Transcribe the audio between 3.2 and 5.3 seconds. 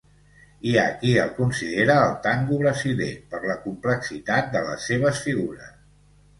per la complexitat de les seves